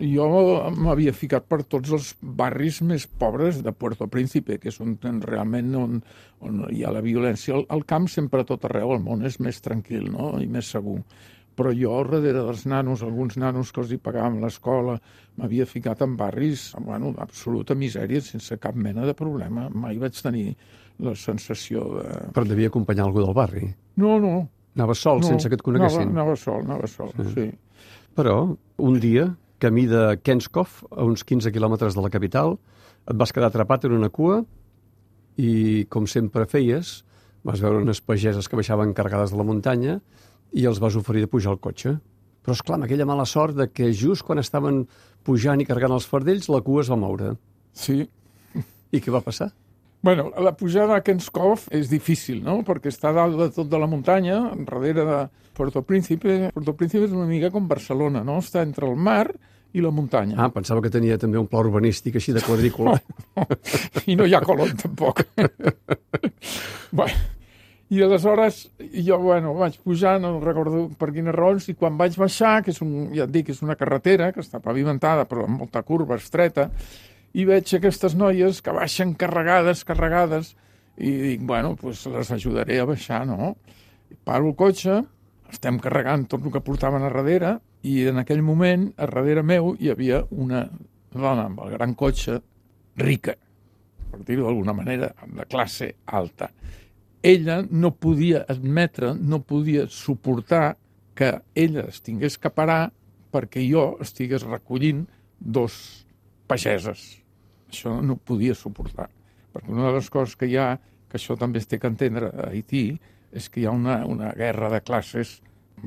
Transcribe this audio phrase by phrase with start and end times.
[0.00, 0.26] jo
[0.74, 5.74] m'havia ficat per tots els barris més pobres de Puerto Príncipe, que és on realment
[5.78, 6.00] on,
[6.42, 7.54] on hi ha la violència.
[7.54, 10.34] El, el camp sempre tot arreu, el món és més tranquil no?
[10.42, 10.98] i més segur.
[11.54, 14.96] Però jo, darrere dels nanos, alguns nanos que els hi pagàvem l'escola,
[15.38, 19.68] m'havia ficat en barris, bueno, d'absoluta misèria, sense cap mena de problema.
[19.70, 20.48] Mai vaig tenir
[21.04, 22.08] la sensació de...
[22.34, 23.68] Però devia acompanyar algú del barri?
[24.02, 24.34] No, no.
[24.74, 26.08] Anaves sol, no, sense que et coneguessin?
[26.10, 27.30] Anava, anava sol, anava sol, sí.
[27.36, 27.94] sí.
[28.18, 28.34] Però,
[28.82, 29.28] un dia,
[29.64, 32.58] camí de Kenskov, a uns 15 quilòmetres de la capital,
[33.08, 34.42] et vas quedar atrapat en una cua
[35.40, 36.98] i, com sempre feies,
[37.44, 39.98] vas veure unes pageses que baixaven carregades de la muntanya
[40.52, 41.96] i els vas oferir de pujar al cotxe.
[42.44, 44.84] Però, esclar, amb aquella mala sort de que just quan estaven
[45.24, 47.34] pujant i carregant els fardells, la cua es va moure.
[47.72, 48.02] Sí.
[48.94, 49.50] I què va passar?
[50.04, 52.58] Bueno, la pujada a Kenskov és difícil, no?
[52.68, 54.36] Perquè està dalt de tot de la muntanya,
[54.68, 55.20] darrere de
[55.56, 56.50] Puerto Príncipe.
[56.52, 58.36] Puerto Príncipe és una mica com Barcelona, no?
[58.44, 59.30] Està entre el mar
[59.74, 60.38] i la muntanya.
[60.38, 62.94] Ah, pensava que tenia també un pla urbanístic així de quadrícula.
[63.34, 64.02] No, no.
[64.06, 65.24] I no hi ha colon, tampoc.
[66.98, 67.16] bueno,
[67.90, 72.60] i aleshores jo, bueno, vaig pujar, no recordo per quines raons, i quan vaig baixar,
[72.64, 75.82] que és un, ja et dic, és una carretera que està pavimentada, però amb molta
[75.86, 76.70] curva estreta,
[77.34, 80.54] i veig aquestes noies que baixen carregades, carregades,
[80.96, 83.56] i dic, bueno, pues les ajudaré a baixar, no?
[84.24, 85.02] Paro el cotxe,
[85.50, 89.74] estem carregant tot el que portaven a darrere, i en aquell moment, a darrere meu,
[89.78, 90.64] hi havia una
[91.12, 92.38] dona amb el gran cotxe
[93.00, 93.36] rica,
[94.10, 96.50] per dir-ho d'alguna manera, de classe alta.
[97.24, 100.76] Ella no podia admetre, no podia suportar
[101.14, 102.88] que ella es tingués que parar
[103.34, 105.04] perquè jo estigués recollint
[105.38, 105.76] dos
[106.48, 107.24] pageses
[107.74, 109.08] això no podia suportar.
[109.52, 110.74] Perquè una de les coses que hi ha,
[111.10, 112.84] que això també es té que entendre a Haití,
[113.34, 115.40] és que hi ha una, una guerra de classes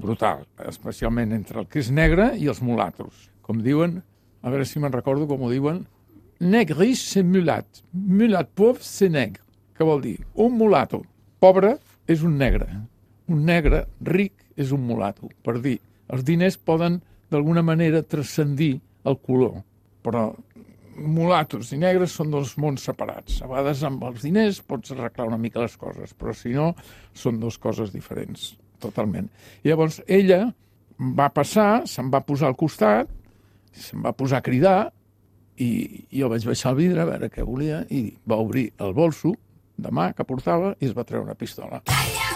[0.00, 3.28] brutal, especialment entre el que és negre i els mulatos.
[3.42, 4.00] Com diuen,
[4.42, 5.84] a veure si me'n recordo com ho diuen,
[6.40, 9.42] negris c'est mulat, mulat pauvre c'est negre.
[9.76, 10.18] Què vol dir?
[10.34, 11.02] Un mulato
[11.42, 11.76] pobre
[12.10, 12.68] és un negre.
[13.30, 15.30] Un negre ric és un mulato.
[15.42, 15.78] Per dir,
[16.12, 17.00] els diners poden
[17.32, 18.76] d'alguna manera transcendir
[19.08, 19.62] el color,
[20.04, 20.28] però
[20.96, 23.40] mulatos i negres són dos mons separats.
[23.42, 26.72] A vegades amb els diners pots arreglar una mica les coses, però si no,
[27.16, 29.30] són dues coses diferents, totalment.
[29.62, 30.44] I llavors ella
[30.98, 33.10] va passar, se'n va posar al costat,
[33.72, 34.92] se'n va posar a cridar,
[35.62, 35.70] i
[36.10, 39.34] jo vaig baixar el vidre a veure què volia, i va obrir el bolso
[39.82, 41.82] de mà que portava i es va treure una pistola.
[41.88, 42.31] Calla!